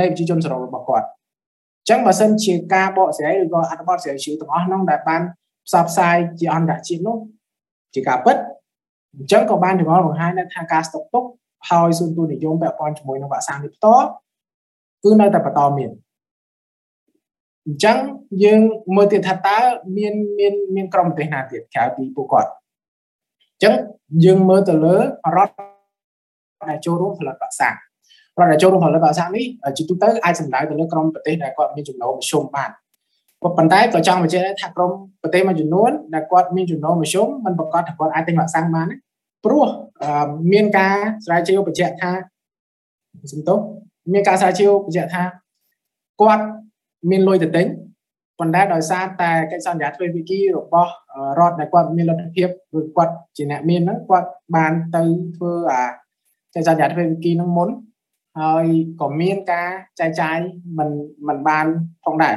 [0.00, 5.20] នៃប្រជាជនសរុបរបស់គាត់អញ្ចឹងបើសិនជាការបកស្រាយឬក៏អត្ថបទស្រាវជ្រាវទាំងអស់នោះដែលបាន
[5.66, 7.16] ផ្សព្វផ្សាយជាអន្តរជាតិនោះ
[7.94, 8.36] ជាការពិត
[9.16, 11.24] អញ្ចឹងក៏បានចម្លងបង្ហាញថាការស្តុកទុក
[11.70, 14.06] ហើយសួនទូនិយមពាក់ព័ន្ធជាមួយនឹងវ៉ាក់សាំងនេះផ្ទាល់
[15.04, 15.90] គឺនៅតែបន្តមាន
[17.66, 17.96] អញ្ចឹង
[18.44, 18.60] យើង
[18.96, 19.58] មើលទៀតថាតើ
[19.96, 23.74] មានមានមានក្រុមប្រទេសណាទៀតក្រៅពីពួកគាត់អញ្ចឹង
[24.24, 24.96] យើងមើលទៅលើ
[25.36, 25.73] រដ្ឋ
[26.70, 27.76] ដែលចូលរួមផលិតវ៉ាក់សាំង
[28.38, 29.46] រដ្ឋដែលចូលរួមផលិតវ៉ាក់សាំងនេះ
[29.76, 32.70] ជាទូទៅអាចសំដៅទៅលើក្រុមប្រទេសដែលគាត់មានចំណូលមធ្យមបាន
[33.42, 34.90] ប៉ុន្តែក៏ចង់បញ្ជាក់ថាក្រុម
[35.22, 38.86] ប្រទេសមួយចំនួនដែលគាត់មានចំណូលមធ្យមមិនប្រកាសថាគាត់អាចទិញវ៉ាក់សាំងបាន
[39.44, 39.68] ព្រោះ
[40.52, 42.10] មានការស្រាវជ្រាវបញ្ជាក់ថា
[43.32, 43.58] សំទោស
[44.12, 45.22] មានការស្រាវជ្រាវបញ្ជាក់ថា
[46.20, 46.44] គាត់
[47.10, 47.66] មានលុយទៅទិញ
[48.38, 50.92] ប៉ុន្តែដោយសារតែកិច្ចសន្យាទ្វេភាគីរបស់
[51.38, 52.48] រដ្ឋដែលគាត់មានលទ្ធភាព
[52.78, 55.02] ឬគាត់ជាអ្នកមានហ្នឹងគាត់បានទៅ
[55.36, 55.84] ធ្វើអា
[56.54, 57.68] កិច្ចសន្យាទ្វេភាគីហ្នឹងមុន
[58.40, 58.66] ហើយ
[59.00, 59.68] ក៏មានការ
[60.00, 60.38] ចែកចាយ
[60.78, 60.88] មិន
[61.28, 61.66] មិនបាន
[62.04, 62.36] ផងដែរ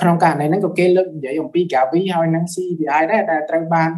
[0.00, 3.90] ក្នុងករណីហ្នឹងក៏គេលើកនិយាយអំពី Gavi ហើយនិង CVI ដែរដែលត្រូវបាន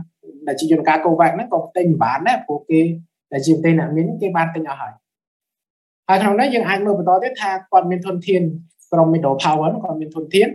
[0.47, 2.81] ដែលជាយន្តការ COVAX ហ្នឹងក៏ទិញមិនបានដែរព្រោះគេ
[3.33, 4.93] ដែលជាប្រទេសអ្នកមានគេបានទិញអស់ហើយ
[6.09, 8.43] ហើយក្នុងនេះយើងអាចមើលបន្តទៀតថាគាត់មានធនធាន
[8.93, 10.49] ក្រុម middle power គាត់មានធនធាន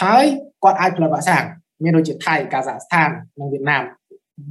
[0.00, 0.24] ហើយ
[0.64, 1.44] គាត់អាចផលិតវ៉ាក់សាំង
[1.82, 3.82] មានដូចជាថៃកាហ្សាស្ថាននិងវៀតណាម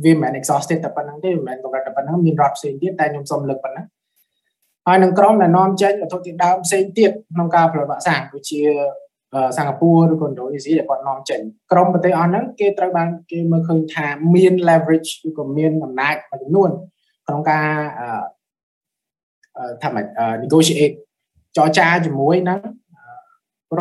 [0.04, 3.86] វាមិនមែន exhausted តែប៉ុណ្្នឹងទេមិនមែនកម្រិតតែប៉ុណ្្នឹងមានរដ្ឋផ្សេងទៀតតែខ្ញុំសូមលើកប៉ុណ្ណឹង
[4.88, 8.62] ហើយនឹងក្រុមដែលនាំចេញវត្ថុធាតុដើមផ្សេងទៀតក្នុងការផលិតវ៉ាក់សាំងដូចជា
[9.58, 16.69] សិង្ហបុរីឬក៏ឥណ្ឌូនេស៊ីដែលគាត់នាំចេញក្រុមប្រទេសអស់ហ្នឹងគេត្រូវបានគេមើលឃើញថាមាន leverage ឬក៏មានអំណាចមួយចំនួន
[17.28, 17.67] ក្នុងការ
[19.84, 20.06] ថាម៉េច
[20.43, 20.95] negotiate
[21.58, 22.60] ចរចាជាមួយនឹង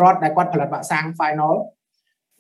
[0.01, 1.55] រដ្ឋដែលគាត់ផលិតវ៉ាក់សាំង final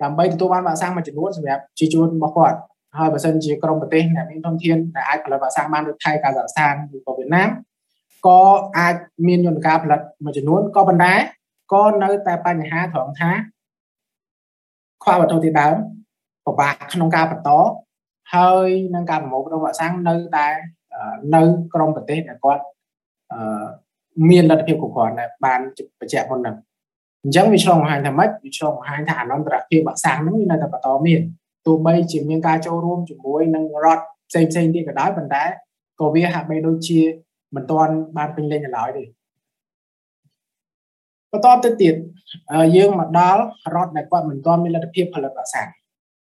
[0.02, 2.58] ដើម្បីទទួលបានវ៉ាក់សាំងមួយចំនួនសម្រាប់ជាជួនរបស់គាត់
[2.98, 7.48] ហើយបើសិនជាក្រុមប្រទេសដែលមានធនធានដែលអាចផលិតវ៉ាក់សាំងបានដូចថៃកាហ្សាស្ថានឬក៏វៀតណាម
[8.26, 8.40] ក៏
[8.78, 8.94] អាច
[9.26, 11.14] មានយន្តការផលិតមួយចំនួនក៏ប៉ុន្តែ
[11.72, 13.30] ក៏នៅតែបញ្ហាត្រង់ថា
[15.02, 15.74] ខ្វះវត្ថុធាតុដើម
[16.46, 17.50] ពិបាកក្នុងការបន្ត
[18.34, 20.46] ហើយនឹងការប្រមូលផ្ដុំវ៉ាក់សាំងនៅតែ
[21.34, 21.42] នៅ
[21.74, 22.62] ក្រមប្រទេសដែលគាត់
[24.30, 25.60] មានលទ្ធភាពគ្រប់គ្រាន់ដែលបាន
[26.00, 26.56] បញ្ជាក់មុនហ្នឹង
[27.22, 31.20] អញ្ចឹងវាឆ្លងបង្ហាញថាម៉េចវាឆ្លងបង្ហាញថាអនន្តរភាពវ៉ាក់សាំងហ្នឹងវានៅតែបន្តមាន
[31.66, 35.44] ទោះបីជាមានការចូលរួមជាមួយនឹងរដ្ឋផ្សេងផ្សេងទៀតក៏ដោយប៉ុន្តែ
[36.00, 37.00] ក៏វាហាក់បីដូចជា
[37.54, 39.04] មិនទាន់បានពេញលេញឡើយទេ
[41.32, 41.94] បន្តទៅទៀត
[42.76, 43.42] យើងមកដល់
[43.74, 45.68] រដ្ឋដែលគាត់មិនទាន់មានលទ្ធភាពផលិតវ៉ាក់សាំង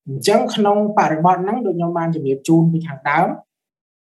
[0.08, 3.28] អញ្ចឹងក្នុងបរិបទហ្នឹងដូចខ្ញុំបានជំរាបជូនពីខាងដើម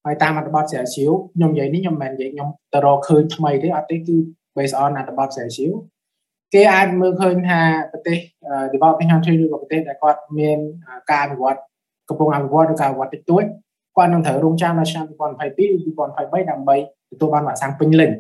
[0.05, 4.17] ហើយតាមអត្ថបទស្រាវជ្រាវខ្ញុំនិយាយនេះខ្ញុំមិននិយាយខ្ញុំទៅរកឃើញថ្មីទេអត់ទេគឺ
[4.57, 5.73] based on អត្ថបទស្រាវជ្រាវ
[6.55, 7.61] គេអាចមើលឃើញថា
[7.93, 8.19] ប្រទេស
[8.73, 10.59] developing country ឬក៏ប្រទេសដែលគាត់មាន
[11.11, 11.59] ការអភិវឌ្ឍ
[12.09, 13.45] កំពុងអភិវឌ្ឍឬការអភិវឌ្ឍតិចតួច
[13.97, 16.77] គាត់នឹងត្រូវរងចាំដល់ឆ្នាំ2022 2023ដើម្បី
[17.11, 18.11] ទទួលបានវ៉ាក់សាំងពេញលេញ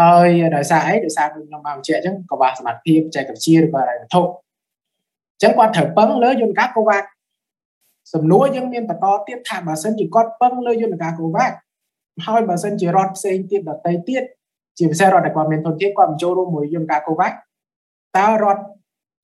[0.00, 4.20] ហើយដោយសារអីដោយសារខ្ញុំបានបញ្ជាក់អញ្ចឹងកង្វះសមត្ថភាពចែកវិទ្យាឬក៏វត្ថុ
[5.32, 7.06] អញ្ចឹងគាត់ត្រូវពឹងលើយន្តការកូវ៉ាក់
[8.14, 11.54] សំណួរយើងមានបន្តទៀតថាបើសិនជាគាត់ពឹងលើយន្តការកូវ៉ាក់
[12.26, 14.22] ហើយបើសិនជារដ្ឋផ្សេងទៀតដទៃទៀត
[14.80, 17.36] ជាពិសេសរដ្ឋដែលគាត់មានធនធានគាត់បញ្ចូលរួមមួយយន្តការកូវ៉ាក់
[18.16, 18.62] តើរដ្ឋ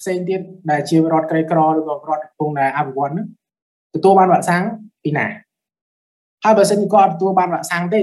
[0.01, 0.41] ផ្សេងទៀត
[0.71, 3.27] ដែលជារដ្ឋក្រីក្រឬក៏រដ្ឋកំពុងតែអភិវឌ្ឍហ្នឹង
[3.95, 4.63] ទទួលបានវ៉ាក់សាំង
[5.05, 5.27] ពីណា
[6.45, 8.03] ហើយបើសិនជាគាត់ទទួលបានវ៉ាក់សាំងទេ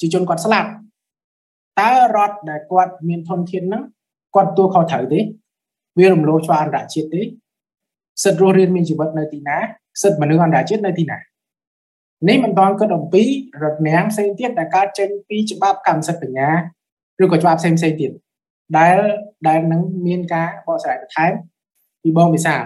[0.00, 0.68] ជាជនគាត់ស្លាប់
[1.80, 3.82] តើរដ្ឋដែលគាត់មានធនធានហ្នឹង
[4.34, 5.20] គាត់ទទួលខុសត្រូវទេ
[5.98, 7.22] វារំលោភច្បាប់អន្តរជាតិទេ
[8.24, 9.56] សិទ្ធិរស់រានមានជីវិតនៅទីណា
[10.02, 11.18] សិទ្ធិមនុស្សអន្តរជាតិនៅទីណា
[12.28, 13.22] នេះមិនទាន់គិតអំពី
[13.62, 16.50] រដ្ឋនាងផ្សេងទៀតដែលកើតចេញពីច្បាប់កម្មសិទ្ធិបញ្ញា
[17.22, 18.10] ឬក៏ច្បាប់ផ្សេងផ្សេងទៀត
[18.78, 18.96] ដែល
[19.48, 21.32] ដែលនឹងមានការបកស្រាយបន្ថែម
[22.02, 22.62] ពីបងវិសាល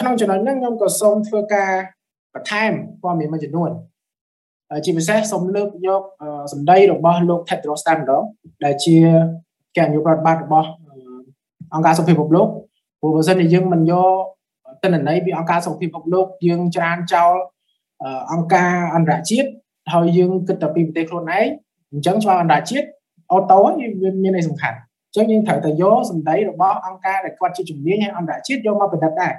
[0.00, 1.72] ក្នុងចំណុចហ្នឹងខ្ញុំក៏សូមធ្វើការ
[2.34, 3.70] បន្ថែមព័ត៌មានមួយចំនួន
[4.84, 6.02] ជាពិសេសសូមលើកយក
[6.52, 8.24] សម្ដីរបស់លោក Tedros Adhanom
[8.64, 8.96] ដែលជា
[9.76, 10.68] គណៈនាយករដ្ឋបាលរបស់
[11.74, 12.48] អង្គការសុខភាពពិភពលោក
[13.00, 14.10] ព្រោះបើសិនជាយើងមិនយក
[14.82, 17.34] ទិន្នន័យពីអង្គការសុខភាពពិភពលោកយើងច្រានចោល
[18.32, 19.48] អង្គការអន្តរជាតិ
[19.92, 21.46] ហើយយើងគិតតែពីប្រទេសខ្លួនឯង
[21.92, 22.86] អញ្ចឹងច្បាប់អន្តរជាតិ
[23.32, 23.70] អូតូវា
[24.22, 29.34] មានន័យសំខាន់អញ្ចឹងយើងត្រូវតែយកសម្ដីរបស់អង្គការដែលគាត់ជាជំនាញហើយអន្តរជាតិយកមកប្រឌិតដែរ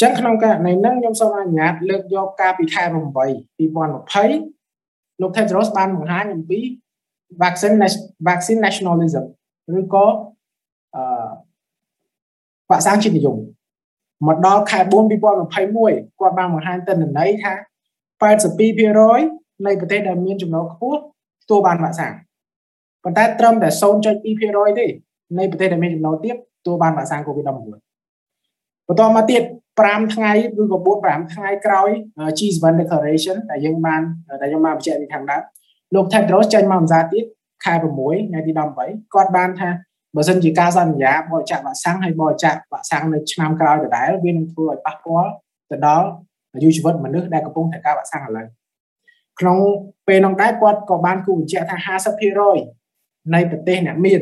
[0.00, 2.94] ចឹងក្នុងករណីហ្នឹងខ្ញុំសូមអនុញ្ញាតលើកយកការពីខែ8
[3.60, 6.60] 2020លោក Tedros បានបង្ហាញអំពី
[7.42, 7.76] vaccine
[8.28, 9.24] vaccine nationalism
[9.78, 10.06] ឬក៏
[10.94, 11.02] អឺ
[12.68, 13.36] វ៉ាក់សាំងជាតិនិយម
[14.26, 17.52] មកដល់ខែ4 2021គាត់បានបង្ហាញទិន្នន័យថា
[18.34, 21.00] 82%នៃប្រទេសដែលមានចំណូលខ្ពស់
[21.42, 22.14] ទទួលបានវ៉ាក់សាំង
[23.04, 24.86] ប៉ុន្តែត្រឹមតែ0.2%ទេ
[25.38, 27.48] នៃប្រទេសដែលមានចំណូលទាបទទួលបានវ៉ាក់សាំង COVID-19
[28.88, 29.42] បន្តមកទៀត
[29.80, 31.90] 5ថ្ងៃឬក៏4 5ថ្ងៃក្រោយ
[32.38, 34.00] G7 declaration ដែលយើងបាន
[34.40, 35.42] ដែលខ្ញុំបានបញ្ជាក់ពីខាងដើម
[35.94, 37.24] លោក Tedros ចេញមកអំសាទៀត
[37.64, 39.68] ខែ6ថ្ងៃទី18គាត់បានថា
[40.16, 45.30] បើសិនជាការសន្យាបរិច្ចាគវ៉ាក់សាំងហើយបរិច្ចាគវ៉ាក់សាំងនៅឆ្នាំក្រោយដដែលវានឹងធ្វើឲ្យប៉ះពាល់
[45.70, 46.08] ទៅដល់
[46.54, 48.46] អាយុជីវិតមនុស្សដែលកំពុងត្រូវការវ៉ាក់សាំងឥឡូវ
[49.40, 49.58] ក្នុង
[50.06, 51.76] ពេលនោះដែរគាត់ក៏បានគូបញ្ជាក់ថា
[52.54, 54.20] 50%នៃប្រទេសអ្នកមាន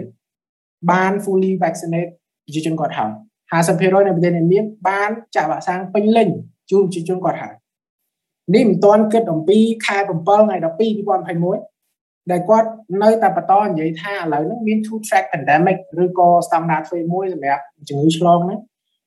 [0.90, 2.10] បាន fully vaccinate
[2.44, 3.10] ប្រជាជនគាត់ហើយ
[3.50, 6.28] 50%នៃប្រទេសអ្នកមានបានចាក់វ៉ាក់សាំងពេញលេញ
[6.70, 7.54] ជូនប្រជាជនគាត់ហើយ
[8.54, 10.66] នេះមិនទាន់គិតអំពីខែ7ថ្ងៃ12
[11.58, 11.79] 2021
[12.32, 12.68] ដែលគាត់
[13.02, 18.60] នៅតែបន្តនិយាយថាឥឡូវហ្នឹងមាន two track pandemic ឬក៏ស្តង់ដារទ្វេមួយសម្រាប់ជំងឺឆ្លងហ្នឹង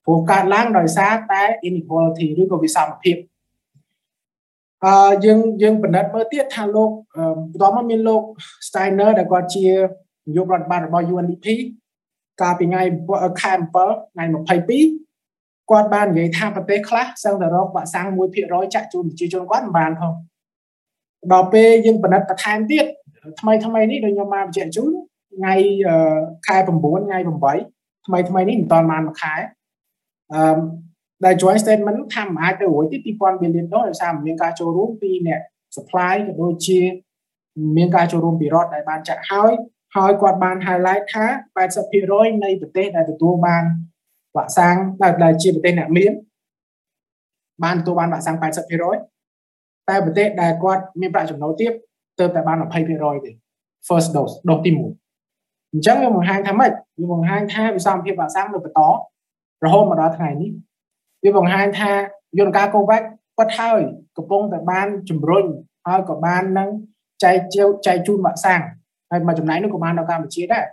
[0.04, 3.16] ព្រោះកើតឡើងដោយសារតែ inequality ឬក៏វិសមភាព
[4.84, 6.90] អឺយើងយើងពិនិត្យមើលទៀតថាលោក
[7.52, 8.22] បន្តមកមានលោក
[8.66, 9.66] Steiner ដែលគាត់ជា
[10.26, 11.46] នាយករដ្ឋបាលរបស់ UNDP
[12.40, 12.82] កាលពីថ្ងៃ
[13.42, 14.24] ខែ7ថ្ងៃ
[15.02, 18.08] 22គាត់បាននិយាយថាប្រទេសខ្លះសឹងតែរកវ៉ាក់សាំង
[18.42, 20.12] 1%ចាក់ជូនប្រជាជនគាត់មិនបានផង
[21.32, 22.86] ដល់ពេលយើងពិនិត្យបន្ថែមទៀត
[23.40, 24.92] ថ្មីថ្មីនេះដូចខ្ញុំបានបញ្ជាក់ជូន
[25.36, 25.54] ថ្ងៃ
[26.46, 26.68] ខែ9
[27.06, 29.34] ថ្ងៃ8ថ្មីថ្មីនេះមិនតាន់បានមួយខែ
[30.32, 30.60] អឺ
[31.24, 35.40] ដែល joint statement ថាមិនអាចទៅរួចទេ2000 billion ដុល្លារដោយសារមានការចូលរួមពីអ្នក
[35.76, 36.80] supply ក៏ដូចជា
[37.76, 39.52] មានការចូលរួមពីរដ្ឋដែលបានចាក់ហើយ
[39.96, 41.26] ហើយគាត់បាន highlight ថា
[41.84, 43.64] 80%នៃប្រទេសដែលទទួលបាន
[44.36, 44.76] វ៉ាក់សាំង
[45.24, 46.12] ដែលជាប្រទេសអ្នកមាន
[47.64, 51.72] បានទទួលបានវ៉ាក់សាំង80%តែប្រទេសដែលគាត់មានប្រាក់ចំណូលទាប
[52.18, 53.30] ទើបតែបាន20%ទេ
[53.88, 54.78] first dose ដូសទី1
[55.72, 58.80] អញ្ចឹងវាបង្ហាញថាម៉េចវាបង្ហាញថាវិសមភាពវ៉ាក់សាំងនៅបន្ត
[59.64, 60.50] រហូតមកដល់ថ្ងៃនេះ
[61.24, 61.92] វាបង្ហាញថា
[62.38, 63.02] យន្តការ COVAX
[63.38, 63.80] គាត់ហើយ
[64.16, 65.44] កំពុងតែបានជំរុញ
[65.86, 66.68] ហើយក៏បាននឹង
[67.24, 67.36] ចែក
[67.86, 68.62] ចែកជូនវ៉ាក់សាំង
[69.10, 70.64] ហើយមួយចំណែកនោះក៏បានដល់កម្ពុជាដែរ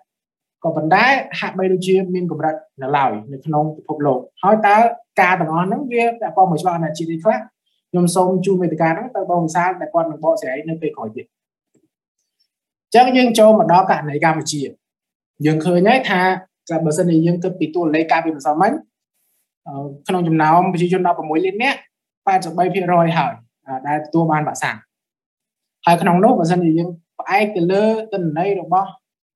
[0.63, 1.03] ក៏ប៉ុន្តែ
[1.39, 4.77] ហាក់បីដូចជាមានកម្រិតនៅឡើយនៅក្នុងពិភពលោកហើយតើ
[5.21, 7.39] ការទាំងអស់ហ្នឹងវាពាក់ព័ន្ធមួយច្បាប់អន្តរជាតិទេខ្លះ
[7.91, 11.25] ខ្ញុំសូមជូនវេទិកាហ្នឹងទៅបងវិសាលដែលគាត់នឹងបកស្រាយនៅពេលក្រោយទៀត
[12.85, 14.61] អញ្ចឹងយើងចូលមកដល់ករណីកម្ពុជា
[15.45, 16.21] យើងឃើញហើយថា
[16.69, 18.71] តែបើសិនជាយើងគិតពីតួលេខការពីម្សិលមិញ
[20.07, 21.79] ក្នុងចំណោមប្រជាជន16លាននាក់
[22.27, 23.33] 83%ហើយ
[23.87, 24.77] ដែលទទួលបានវ៉ាក់សាំង
[25.85, 28.89] ហើយក្នុងនោះបើសិនជាយើងផ្អែកទៅលើទិន្នន័យរបស់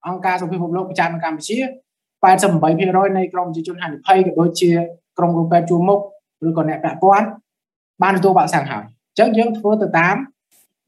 [0.08, 1.58] អង្គការសុខភាពពិភពលោកប្រចាំកម្ពុជា
[2.34, 4.72] 88%នៃក្រុមប្រជាជនហានិភ័យក៏ដូចជា
[5.18, 6.00] ក្រុមគ្រូពេទ្យជួរមុខ
[6.48, 7.28] ឬក៏អ្នកពាក់ព័ន្ធ
[8.02, 10.16] បានទទួលវ៉ាក់សាំងហើយអញ្ចឹងយើងធ្វើទៅតាម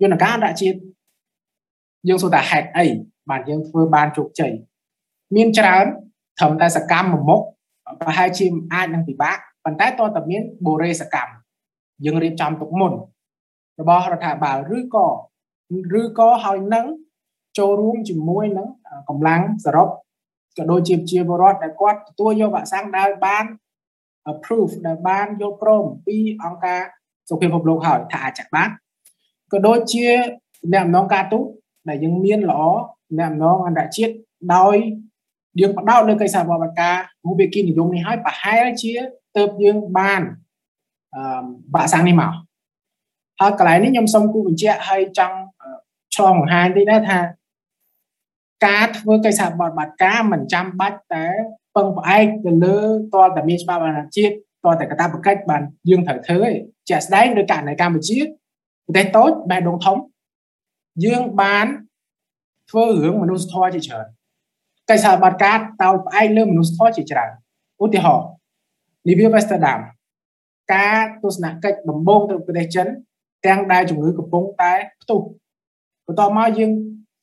[0.02, 0.78] យន្តការអន្តរជាតិ
[2.08, 2.86] យើងសួរថាហេតុអី
[3.30, 4.52] បានយើងធ្វើបានជោគជ័យ
[5.36, 5.86] មានច្រើន
[6.40, 7.42] ត្រឹមតែសកម្មមួយមុខ
[8.02, 11.34] ប្រហែលជាអាចនឹងពិបាកប៉ុន្តែតើតើមានបូរេសកម្ម
[12.06, 12.94] យើងរៀបចំទុកមុន
[13.80, 15.08] របស់រដ្ឋាភិបាលឬក៏
[16.02, 16.86] ឬក៏ហើយនឹង
[17.58, 18.68] ចូលរួមជាមួយនឹង
[19.10, 19.88] កម្លាំងសរុប
[20.58, 23.44] ក៏ដូចជាជាបរដ្ឋដែលគាត់ទទួលយកវ៉ាក់សាំងដែលបាន
[24.32, 26.82] approve ដែលបានយល់ព្រមពីអង្គការ
[27.30, 28.70] សុខភាពពិភពលោកហើយថាអាចចាក់បាន
[29.52, 30.06] ក៏ដូចជា
[30.74, 31.46] អ្នកអំណងការទូត
[31.90, 32.62] ដែលយើងមានល្អ
[33.18, 34.14] អ្នកអំណងអន្តរជាតិ
[34.56, 34.76] ដោយ
[35.60, 38.94] យើងបដោតលើកិច្ចសហប្រតិបត្តិការរូបិគីនិយមនេះហើយប្រហែលជា
[39.38, 40.22] ទៅយើងបាន
[41.16, 42.32] អឺបាក់សាំងនេះមក
[43.40, 45.38] ហើយកន្លែងនេះខ្ញុំសូមគូបញ្ជាក់ឲ្យចង់
[46.16, 47.18] ឆ្លងបង្ហាញតិចដែរថា
[48.66, 51.26] ការធ្វើកិច្ចសហប្រតិបត្តិការមិនចាំបាច់តែ
[51.76, 52.78] ពឹងផ្អែកទៅលើ
[53.14, 56.54] តលតែមានច្បាប់អន្តរជាតិតលតែកតាបកិច្ចបានយើងត្រូវធ្វើឯង
[56.90, 58.20] ជាក់ស្ដែងដោយករណីកម្ពុជា
[58.86, 59.98] ប្រទេសតូចបេះដូងធំ
[61.06, 61.66] យើងបាន
[62.70, 64.06] ធ្វើរឿងមនុស្សធម៌ជាច្រើន
[64.90, 67.32] កិច្ចសហប្រតិការតោផ្អែកលើមនុស្សធម៌ជាច្រើន
[67.84, 68.28] ឧទាហរណ៍
[69.08, 69.80] លីវីវេស្តាដាម
[70.74, 72.88] ការទស្សនកិច្ចដំបូងទៅប្រទេសចិន
[73.46, 75.20] ទាំងដែលជំងឺកំពុងតែផ្ទុះ
[76.06, 76.72] បន្ទាប់មកយើង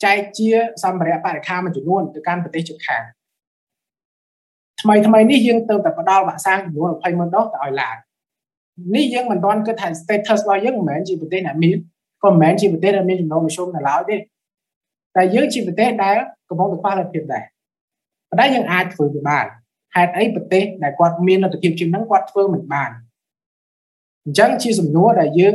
[0.05, 0.49] ចែកជា
[0.83, 3.03] សម្ភារៈបរិខាមួយចំនួនទៅកាន់ប្រទេសជិតខាង
[4.81, 7.97] ថ្មីថ្មីនេះយើងទៅតែផ្ដល់វ៉ាក់សាំងចំនួន20ម៉ឺនដុសទៅឲ្យឡាន
[8.95, 11.77] នេះយើងមិនទាន់គិតថា status របស់យើងមិនមែនជាប្រទេសដែលមាន
[12.25, 14.17] ក៏មិនមែនជាប្រទេសដែលមានចំណូលមធ្យមនៅឡើយទេ
[15.17, 16.17] តែយើងជាប្រទេសដែល
[16.49, 17.45] កំពុងតែខ្វះលទ្ធភាពដែរ
[18.31, 19.47] ប៉ុន្តែយើងអាចធ្វើវាបាន
[19.95, 22.91] ហេតុអីប្រទេសដែលគាត់មានលទ្ធភាពជាងហ្នឹងគាត់ធ្វើមិនបាន
[24.25, 25.55] អញ្ចឹងជាសំណួរដែលយើង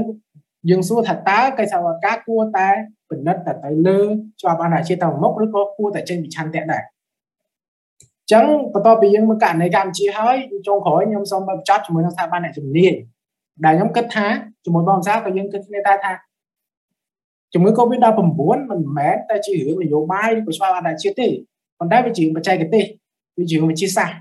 [0.69, 2.69] យើងសួរថាតើកិច្ចសហប្រតិការគួរតែ
[3.09, 3.99] ពិនិត្យតែទៅលើ
[4.41, 10.35] ច្បាប់អន្តរជាតិទៅមុខឬក៏គួរតែចេញពីឆន្ទៈដែរអញ្ចឹងបន្ទាប់ពីយើងមើលករណីកម្ពុជាហើយ
[10.67, 12.93] ចុងក្រោយខ្ញុំសូមបញ្ចប់ជាមួយនឹងស្ថាប័នអ្នកជំនាញ
[13.65, 14.27] ដែលខ្ញុំគិតថា
[14.65, 16.13] ជាមួយបងសាក៏យើងគិតគ្នាដែរថា
[17.53, 18.19] ជំងឺ Covid-19
[18.69, 21.27] មិនមែនតែជារឿងនយោបាយឬក៏ច្បាប់អន្តរជាតិទេ
[21.79, 22.85] ប៉ុន្តែវាជាបច្ចេកទេស
[23.37, 24.17] វាជាវិទ្យាសាស្ត្រ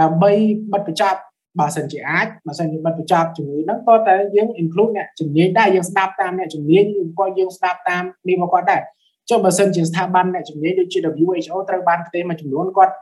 [0.00, 0.32] ដើម្បី
[0.72, 1.20] បិទបញ្ចប់
[1.58, 6.84] បើសិនជាអាចបើសិនជាបិទបញ្ចប់ជំងឺហ្នឹងក៏តែយើង include អ្នកជំនាញដែរយើងស្ដាប់តាមអ្នកជំនាញ
[7.18, 8.82] ក៏យើងស្ដាប់តាមនេះមកគាត់ដែរ
[9.30, 12.94] ចុះបើសិនជាស្ថាប័នអ្នកជំនាញដូចជា WHO ត្រូវបានផ្ទេរមួយចំនួនគាត់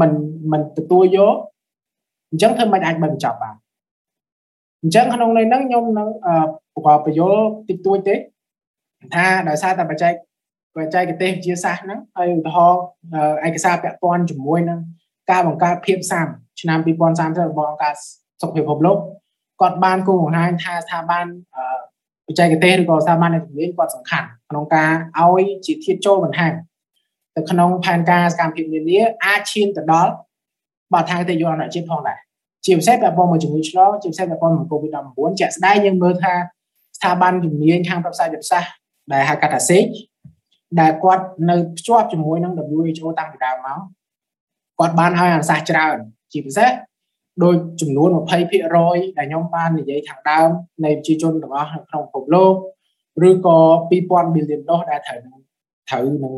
[0.00, 0.12] មិន
[0.52, 1.34] មិនទទួលយក
[2.30, 3.54] អញ្ចឹងធ្វើមិនអាចបិទបញ្ចប់បាន
[4.82, 6.08] អញ្ចឹងក្នុងន័យហ្នឹងខ្ញុំនឹង
[6.74, 7.32] ប្រកបបញ្យល
[7.68, 8.14] តិចតួចទេ
[9.14, 10.12] ថាដោយសារតែបច្ចេក
[10.76, 12.80] បច្ចេកទេសវិទ្យាសាស្ត្រហ្នឹងហើយឧទាហរណ៍
[13.46, 14.78] ឯកសារពាក់ព័ន្ធជាមួយនឹង
[15.30, 16.28] ការបង្កើតភាពសាម
[16.60, 17.94] ឆ្នាំ2030របស់អង្គការ
[18.40, 18.98] សុខភាពពិភពលោក
[19.60, 21.24] គាត់បានគូបង្ហាញថាស្ថាប័ន
[22.26, 26.52] បច្ចេកទេសឬក៏ស្ថាប័នអ្នកជំនាញគាត់សំខាន់ក្នុងការឲ្យជាធាតចូលបន្ថែម
[27.36, 30.12] ទៅក្នុងផែនការសកម្មភាពនានាអាចឈានទៅដល់
[30.92, 32.18] បទដ្ឋានទេយអន្តរជាតិផងដែរ
[32.64, 36.34] ជាពិសេសពាក់ព័ន្ធមួយជំងឺឆ្លងជាពិសេសពាក់ព័ន្ធមួយ COVID-19 ជាក់ស្ដែងយើងមើលថា
[36.96, 38.72] ស្ថាប័នជំនាញខាងប្រវត្តិសាស្ត្រយុទ្ធសាស្ត្រ
[39.12, 39.94] ដែលហៅកាត់ថា SAGE
[40.80, 43.80] ដែលគាត់នៅភ្ជាប់ជាមួយនឹង WHO តាំងពីដើមមក
[44.78, 45.96] គាត់បានឲ្យអនុសាសន៍ច្រើន
[46.32, 46.70] ជាពិសេស
[47.42, 50.48] ដោយចំនួន20%ដែលខ្ញុំបាននិយាយខាងដើម
[50.84, 52.54] នៃប្រជាជនទាំងអស់នៅក្នុងពិភពលោក
[53.28, 53.58] ឬក៏
[53.90, 55.36] 2000 billion ដុល្លារដែលត្រូវនឹង
[55.88, 56.34] ត្រូវនឹង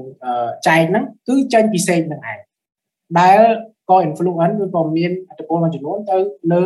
[0.67, 2.39] ចែកហ្នឹងគឺចេញពីសេកនឹងឯង
[3.21, 3.41] ដែល
[3.91, 6.17] ក៏ influence ឬក៏មានអត្តពលមួយចំនួនទៅ
[6.53, 6.63] លើ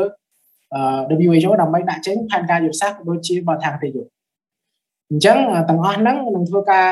[1.27, 4.11] WHO ដើម្បីដាក់ចេញផែនការយុទ្ធសាស្ត្រដូចជាបទដ្ឋានទេយុទ្ធ
[5.11, 5.39] អញ្ចឹង
[5.69, 6.87] ទាំងអស់ហ្នឹងនឹងធ្វើការ